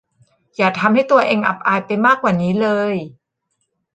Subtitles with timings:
[0.57, 2.95] อย่าทำให้ตัวเองอับอายไปมากกว่านี้เลย